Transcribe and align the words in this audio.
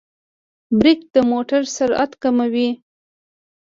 برېک 0.79 0.99
د 1.13 1.15
موټر 1.31 1.61
سرعت 1.75 2.11
کموي. 2.23 2.69